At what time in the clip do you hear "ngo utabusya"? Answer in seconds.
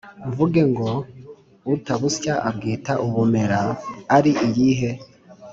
0.71-2.33